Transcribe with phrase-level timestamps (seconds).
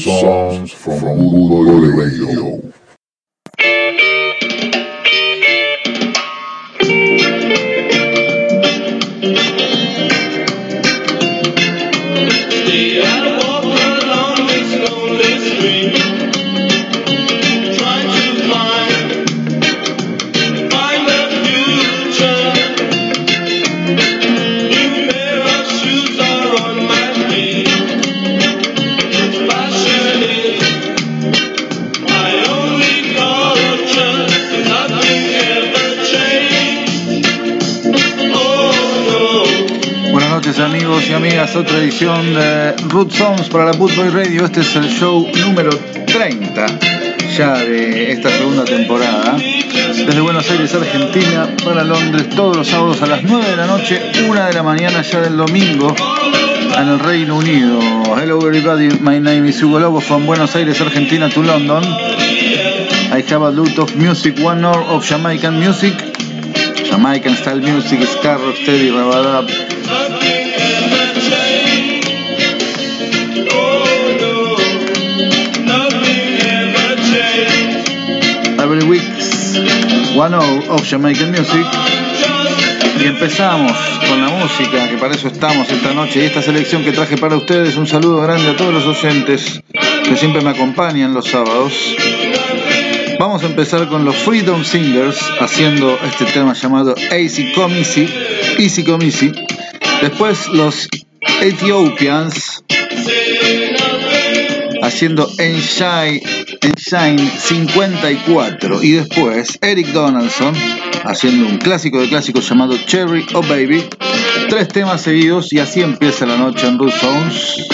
[0.00, 2.71] Songs from Good Radio.
[41.22, 44.44] Otra edición de Root Songs para la Bootboy Radio.
[44.44, 46.66] Este es el show número 30
[47.36, 49.36] ya de esta segunda temporada.
[49.36, 54.02] Desde Buenos Aires, Argentina, para Londres, todos los sábados a las 9 de la noche,
[54.28, 55.94] 1 de la mañana ya del domingo
[56.76, 57.78] en el Reino Unido.
[58.16, 61.84] Hello everybody, my name is Hugo Lobo from Buenos Aires, Argentina to London.
[61.84, 65.94] I have a lot of music, one hour of Jamaican music,
[66.90, 69.71] Jamaican style music, ska, rocksteady, rabadab,
[80.16, 81.66] One of Jamaican Music.
[83.00, 83.72] Y empezamos
[84.08, 86.20] con la música, que para eso estamos esta noche.
[86.20, 89.62] Y esta selección que traje para ustedes, un saludo grande a todos los oyentes
[90.04, 91.72] que siempre me acompañan los sábados.
[93.18, 98.08] Vamos a empezar con los Freedom Singers haciendo este tema llamado Easy Come Easy,
[98.58, 99.32] Easy.
[100.02, 100.88] Después los
[101.40, 102.62] Ethiopians
[104.82, 105.30] haciendo
[106.62, 110.54] Enshine, Enshine 54 y después Eric Donaldson
[111.04, 113.84] haciendo un clásico de clásicos llamado Cherry Oh Baby.
[114.48, 117.66] Tres temas seguidos y así empieza la noche en Root Songs.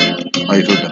[0.48, 0.90] A disfrutar.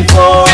[0.00, 0.53] before.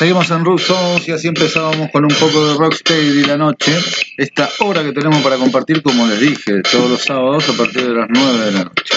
[0.00, 0.62] Seguimos en Rock
[1.06, 3.70] y así empezábamos con un poco de Rocksteady la noche.
[4.16, 7.94] Esta hora que tenemos para compartir, como les dije, todos los sábados a partir de
[7.94, 8.94] las 9 de la noche.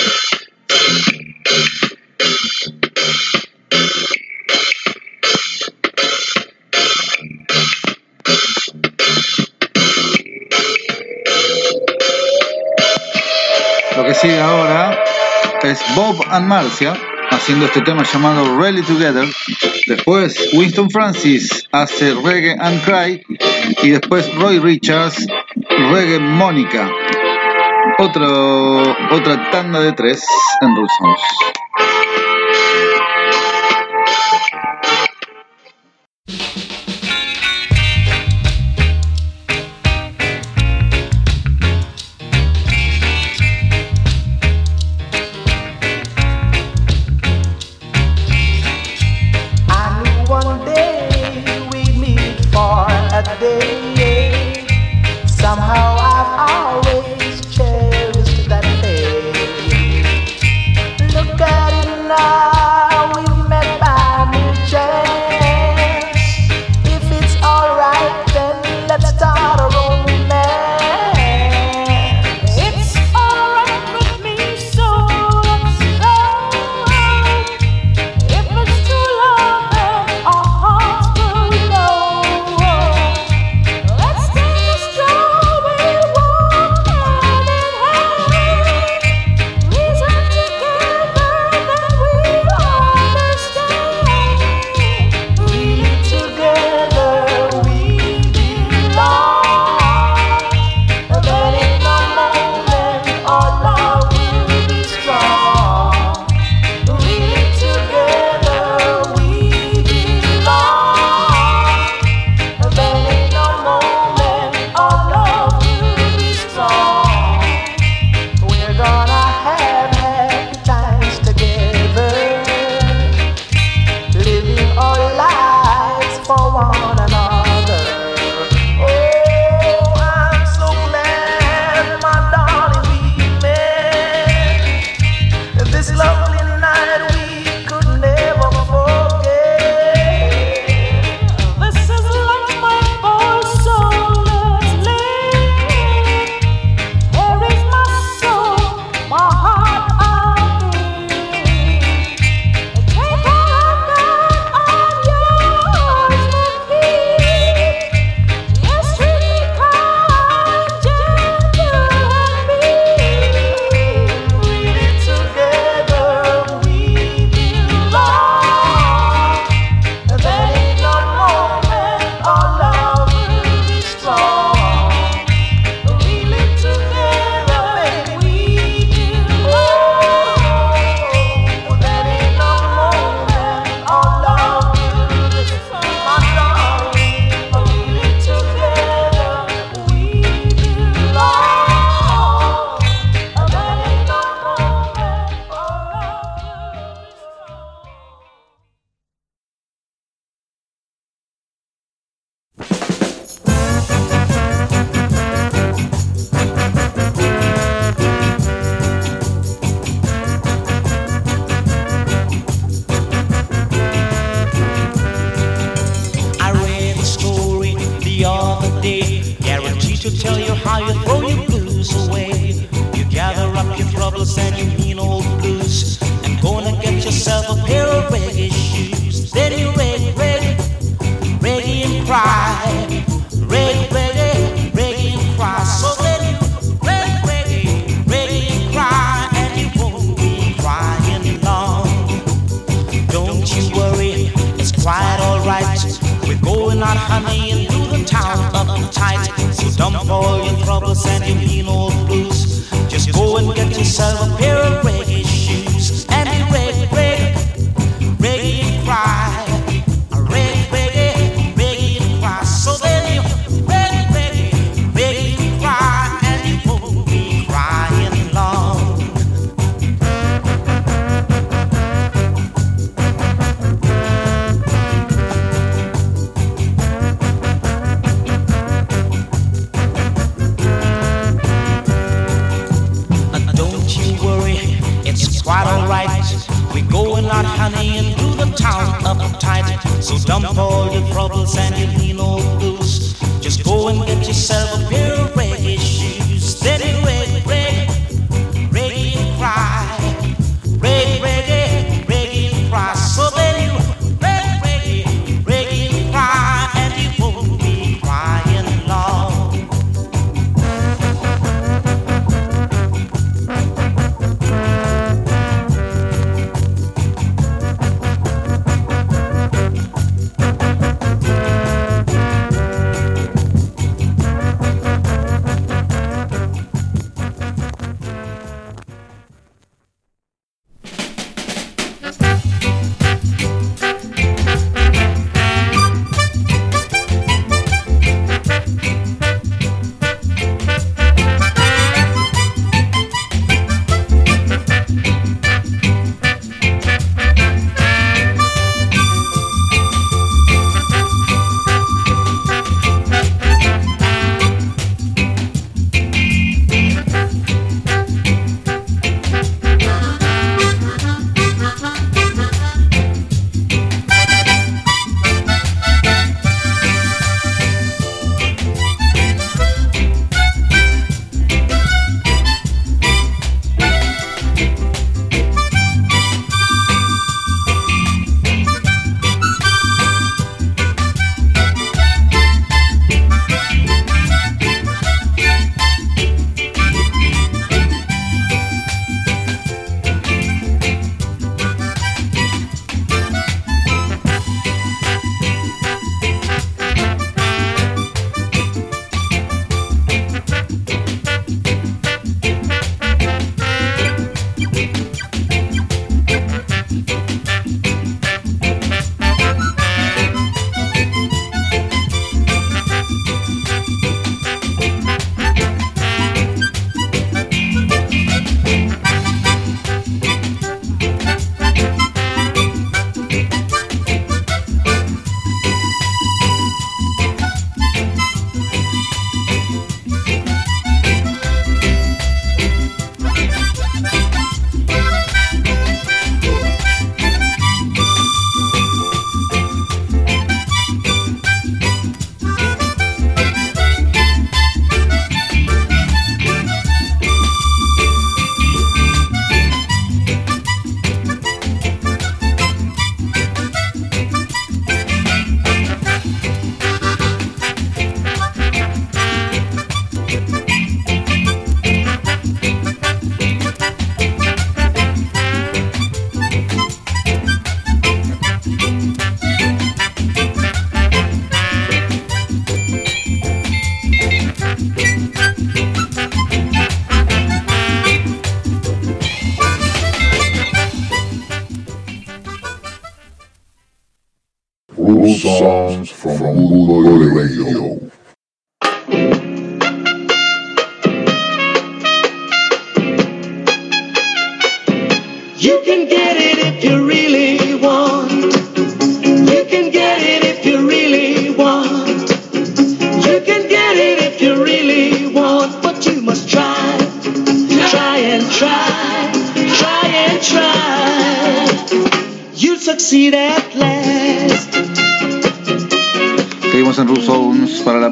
[13.98, 15.04] Lo que sigue ahora
[15.64, 16.98] es Bob and Marcia
[17.34, 19.28] haciendo este tema llamado Rally Together.
[19.88, 23.24] Después Winston Francis hace Reggae and Cry.
[23.82, 25.28] Y después Roy Richards,
[25.92, 26.90] Reggae Mónica.
[28.00, 30.24] Otra tanda de tres
[30.62, 31.20] en Rusos.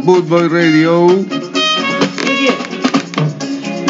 [0.04, 1.26] Boot Boy Radio.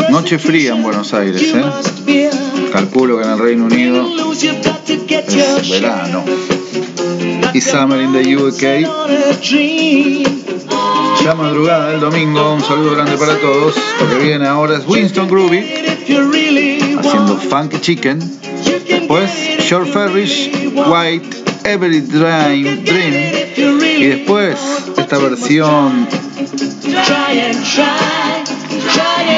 [0.09, 2.29] Noche fría en Buenos Aires, ¿eh?
[2.73, 6.23] Calculo que en el Reino Unido es verano.
[7.53, 8.61] Y Summer in the UK.
[11.23, 13.75] Ya madrugada del domingo, un saludo grande para todos.
[14.01, 15.63] Lo que viene ahora es Winston Groovy
[16.99, 18.19] haciendo Funky Chicken.
[18.87, 20.49] Después it Short Ferris.
[20.73, 23.13] White, Every Dream, Dream.
[23.99, 24.57] Y después
[25.11, 26.07] esta versión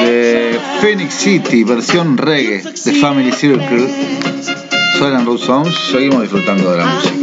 [0.06, 0.60] de.
[0.80, 3.88] Phoenix City, versión reggae de Family Circle.
[4.98, 7.14] Suenan Road Songs, seguimos disfrutando de la música.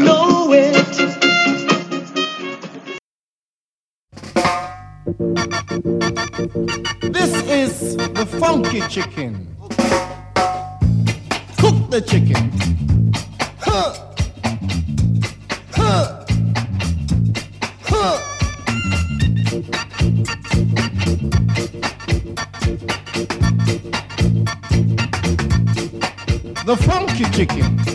[26.72, 27.91] The funky chicken.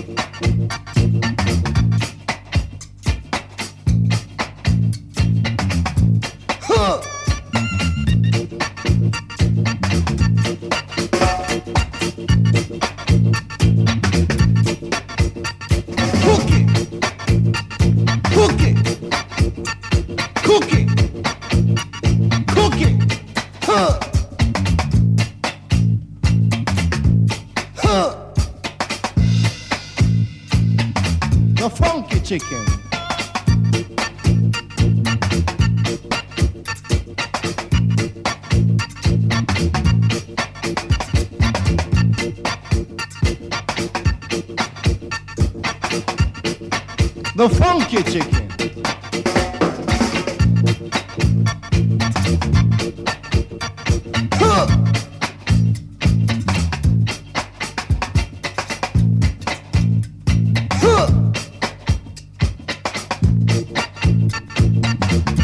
[47.48, 48.48] the funky chicken.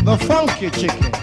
[0.04, 1.21] The funky chicken.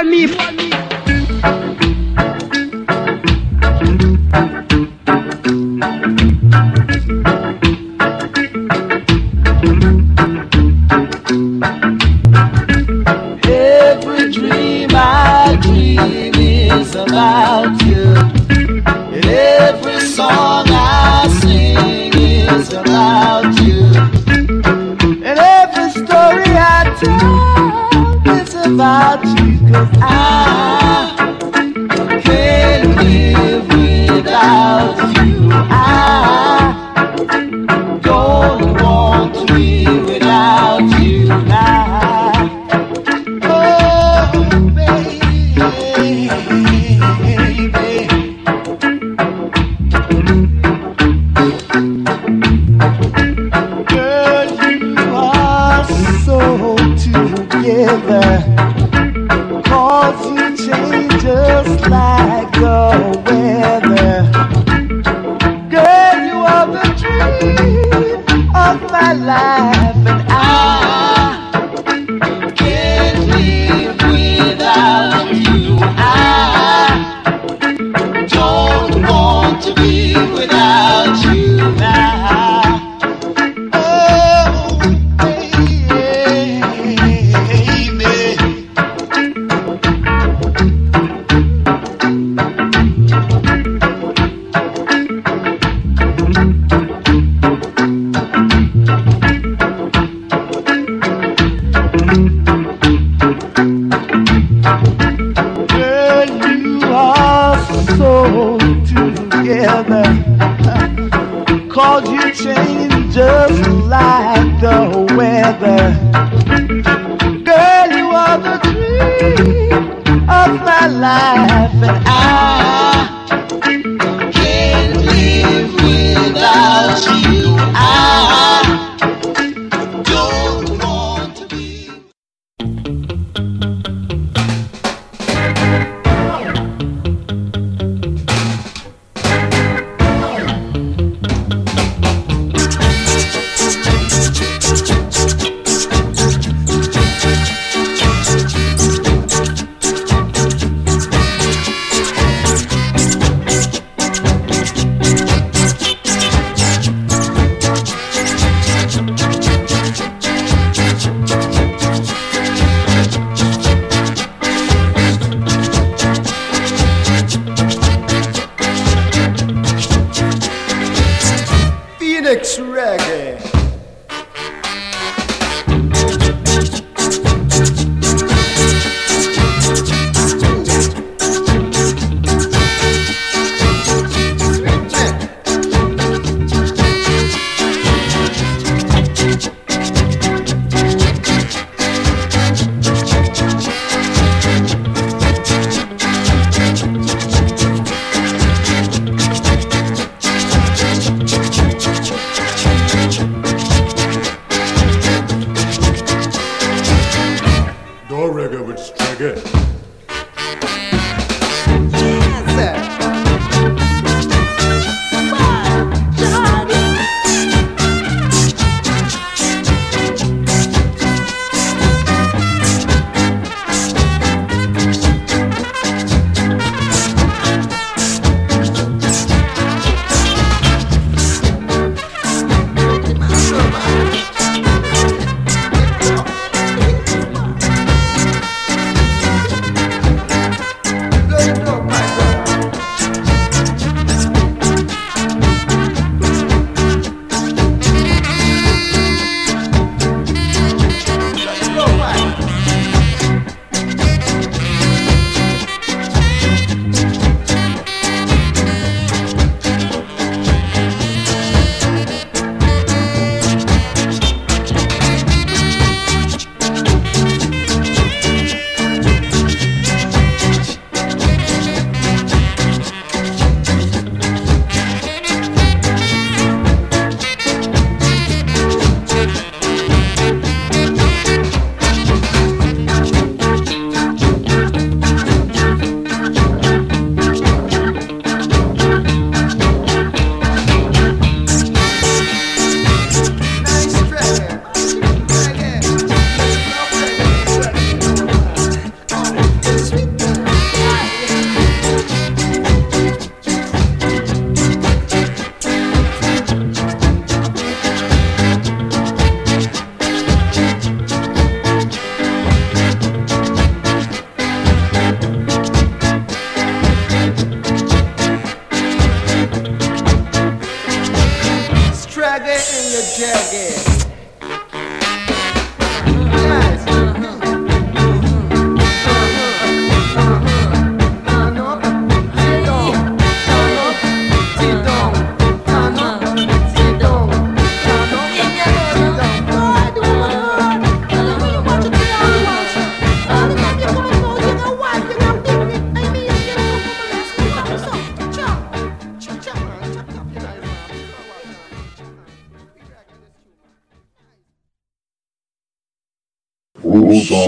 [0.00, 0.26] Every
[14.30, 18.14] dream I dream is about you.
[19.28, 23.82] Every song I sing is about you.
[25.24, 29.47] And every story I tell is about you.
[29.70, 30.47] Cause I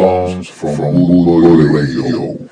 [0.01, 2.49] songs from Budo Radio.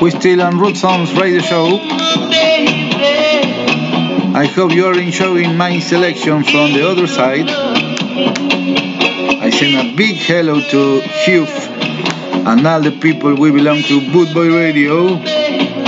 [0.00, 1.78] We still on Root Sounds Radio Show.
[4.34, 7.50] I hope you are enjoying my selection from the other side.
[9.44, 11.46] I send a big hello to Hugh
[12.48, 15.33] and all the people we belong to Boot Boy Radio.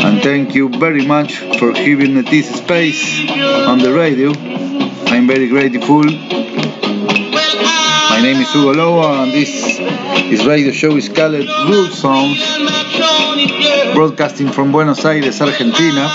[0.06, 3.28] And thank you very much for giving me this space
[3.66, 4.30] on the radio.
[5.10, 6.04] I'm very grateful.
[6.04, 9.50] My name is Hugo Loa and this,
[10.30, 11.34] is radio show is called
[11.68, 12.38] Root Sounds
[13.94, 16.08] broadcasting from Buenos Aires, Argentina.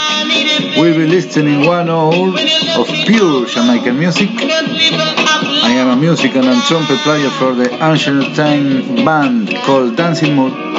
[0.77, 2.13] We'll be listening one hour
[2.79, 4.29] of pure Jamaican music.
[4.39, 10.70] I am a musician and trumpet player for the Ancient Time band called Dancing Mood.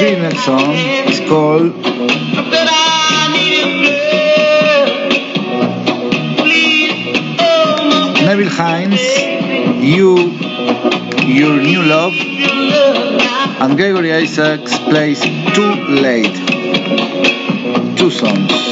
[0.00, 1.76] Next song is called
[8.24, 9.02] Neville Hines,
[9.84, 10.16] You,
[11.28, 12.14] Your New Love,
[13.60, 16.34] and Gregory Isaacs plays Too Late.
[17.98, 18.69] Two songs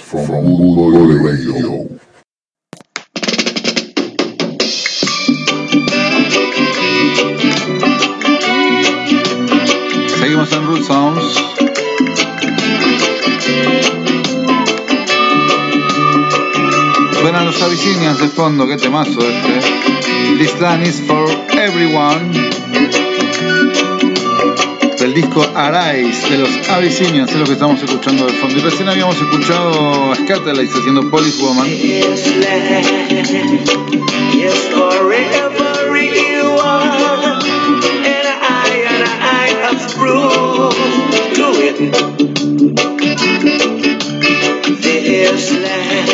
[0.00, 0.46] from
[1.22, 1.88] Radio.
[10.18, 11.38] Seguimos en Root Sounds.
[17.20, 19.60] Suenan los Abyssinians de fondo, qué temazo este.
[20.38, 22.32] This land is for everyone.
[25.12, 28.56] Del disco Arise de los Abyssinians es lo que estamos escuchando de fondo.
[28.56, 31.66] Y recién habíamos escuchado a Scatterlights haciendo Polish Woman.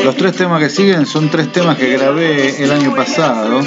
[0.05, 3.61] Los tres temas que siguen son tres temas que grabé el año pasado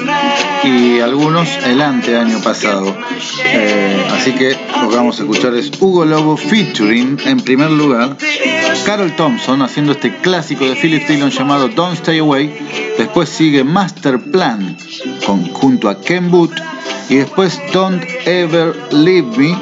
[0.63, 2.95] y algunos el ante año pasado.
[3.45, 8.17] Eh, así que lo que vamos a escuchar es Hugo Lobo featuring en primer lugar
[8.85, 12.51] Carol Thompson haciendo este clásico de Philip Dillon llamado Don't Stay Away.
[12.97, 14.77] Después sigue Master Plan
[15.25, 16.55] con, junto a Ken Booth
[17.09, 19.57] y después Don't Ever Leave Me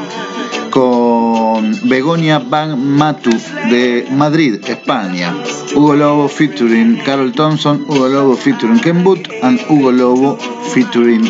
[0.69, 3.29] con Begonia Van Matu
[3.69, 5.35] de Madrid, España.
[5.75, 10.37] Hugo Lobo featuring Carol Thompson, Hugo Lobo featuring Ken Booth and Hugo Lobo
[10.73, 11.23] featuring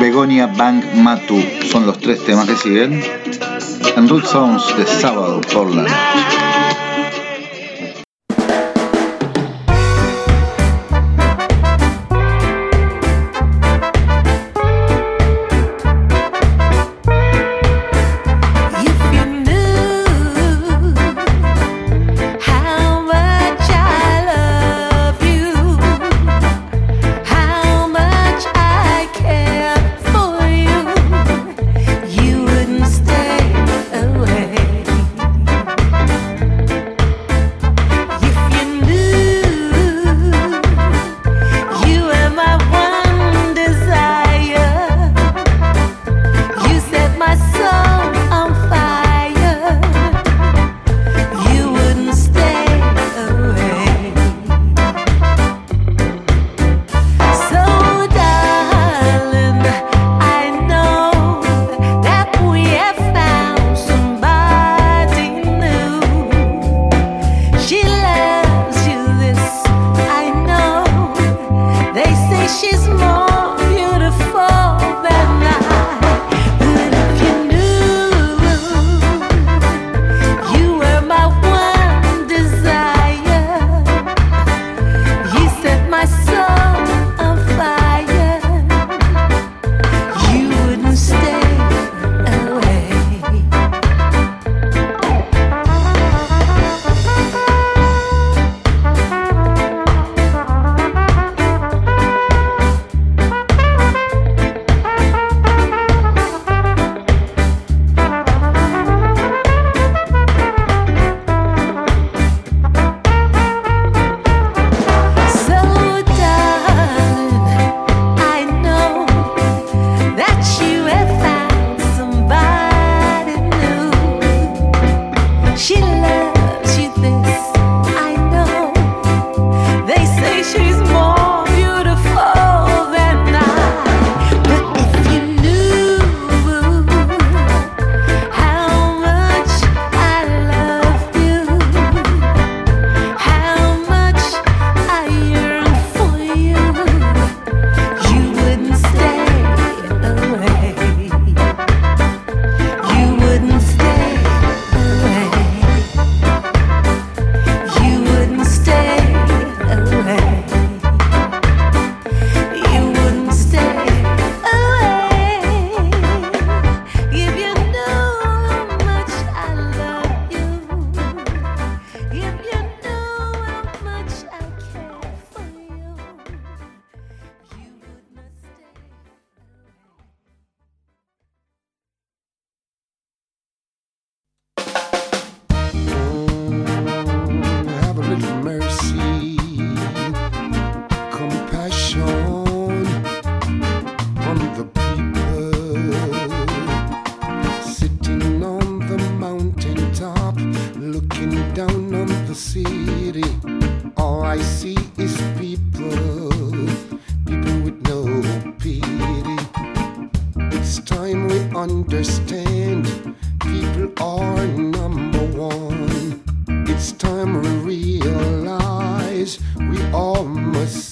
[0.00, 1.42] Begonia Van Matu.
[1.70, 3.02] Son los tres temas que siguen
[3.96, 5.68] en Root Sounds de sábado por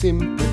[0.05, 0.44] simple.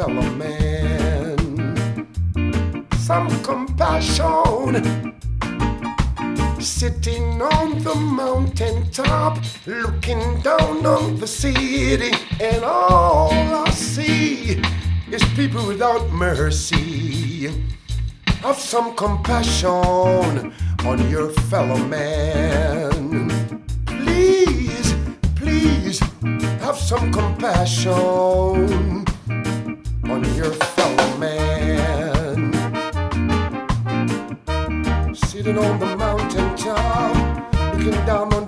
[0.00, 1.36] fellow man
[2.96, 5.12] some compassion.
[6.58, 9.36] Sitting on the mountain top,
[9.66, 14.62] looking down on the city, and all I see
[15.10, 17.50] is people without mercy.
[18.44, 20.54] Have some compassion
[20.90, 23.28] on your fellow man.
[23.84, 24.94] Please,
[25.36, 25.98] please,
[26.64, 29.09] have some compassion
[30.36, 32.52] your fellow man.
[35.14, 37.14] Sitting on the mountain top,
[37.74, 38.46] looking down on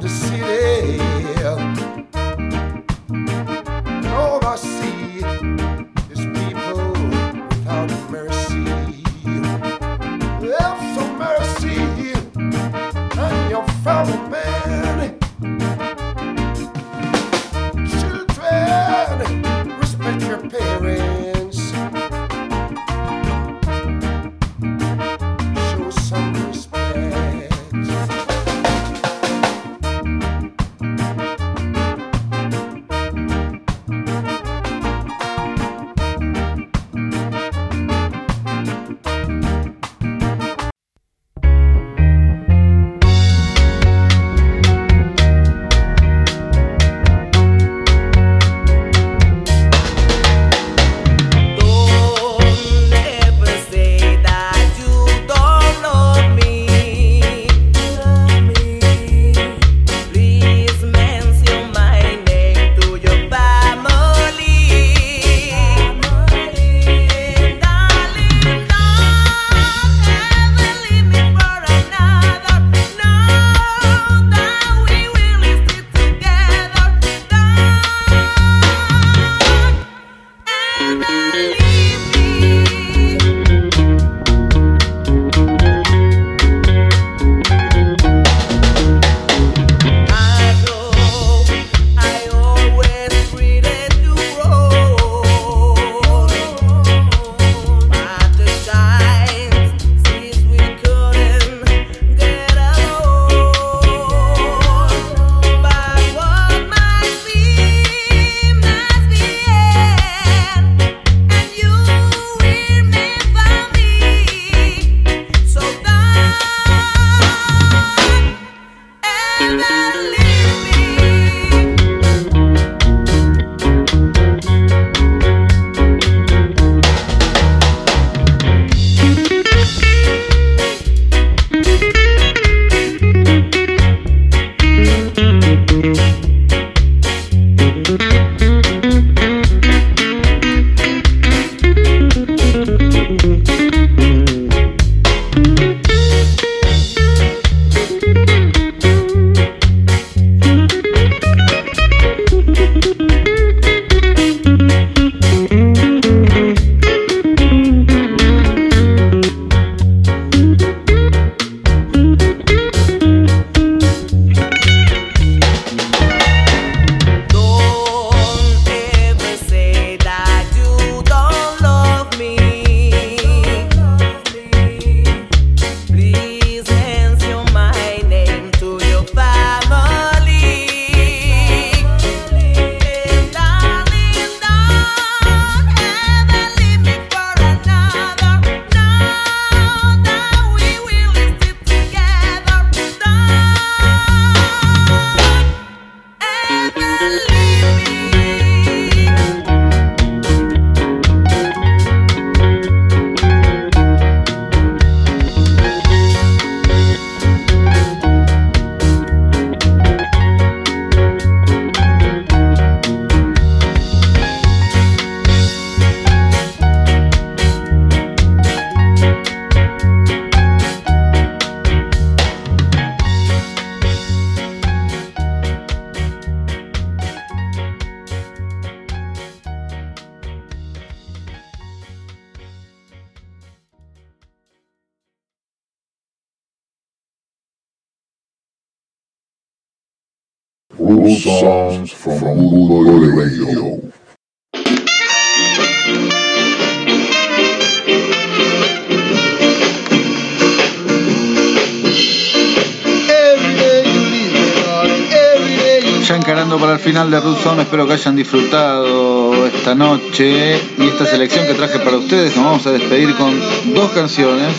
[257.73, 262.37] espero que hayan disfrutado esta noche y esta selección que traje para ustedes.
[262.37, 263.33] Nos vamos a despedir con
[263.75, 264.55] dos canciones.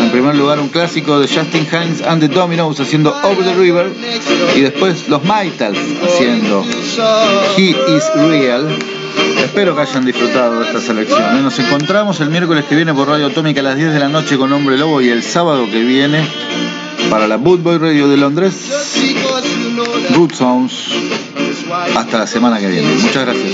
[0.00, 3.92] En primer lugar, un clásico de Justin Hines and the Dominoes haciendo Over the River
[4.56, 6.64] y después los Maitals haciendo
[7.58, 8.66] He is Real.
[9.44, 11.42] Espero que hayan disfrutado de esta selección.
[11.42, 14.38] Nos encontramos el miércoles que viene por Radio Atómica a las 10 de la noche
[14.38, 16.26] con Hombre Lobo y el sábado que viene
[17.10, 18.70] para la Bootboy Radio de Londres,
[20.14, 21.23] Root Sounds.
[21.82, 22.88] Hasta la semana que viene.
[22.94, 23.52] Muchas gracias.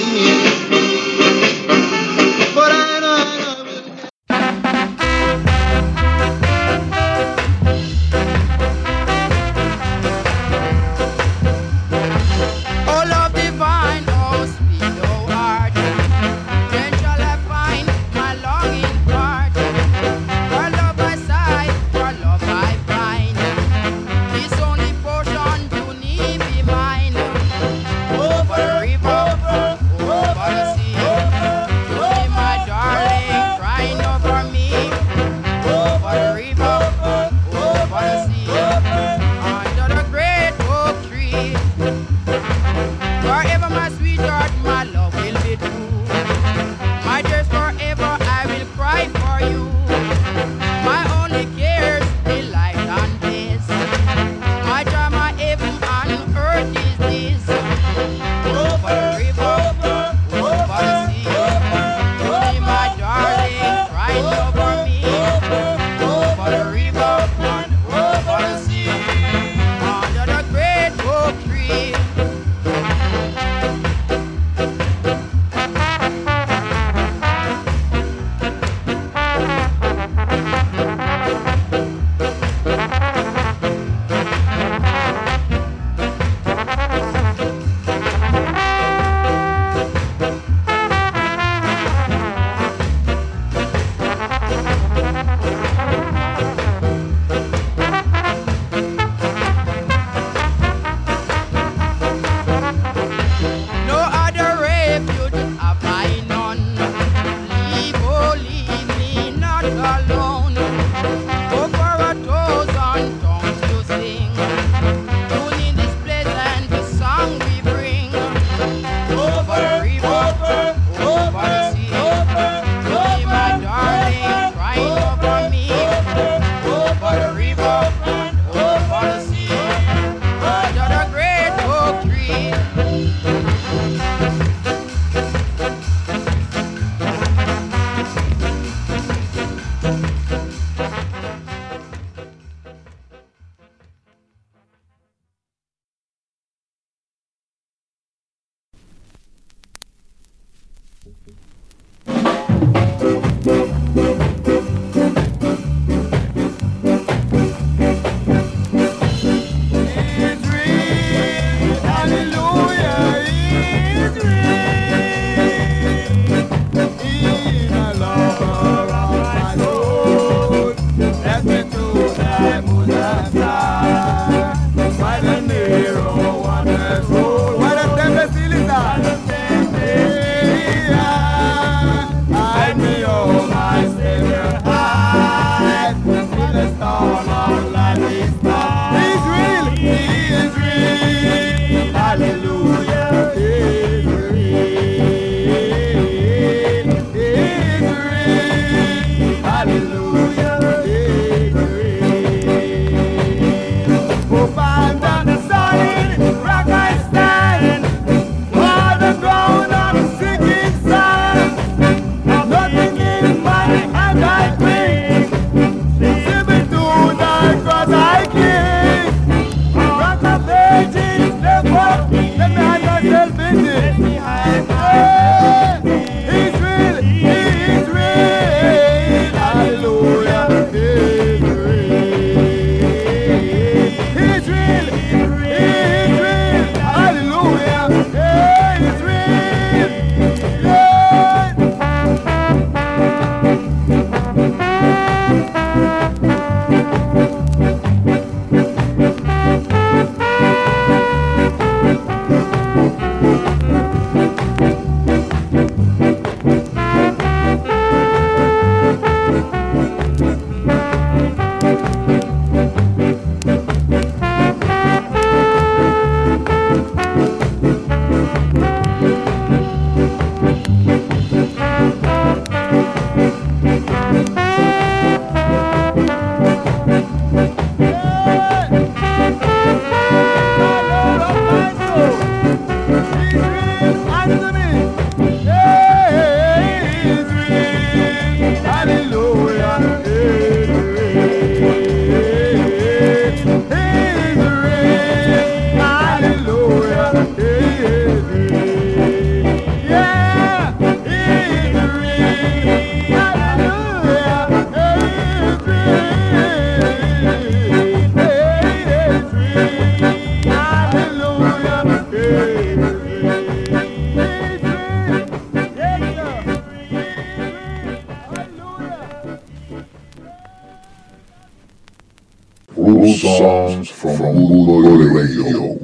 [323.40, 324.82] Songs from Boy
[325.14, 325.79] Radio.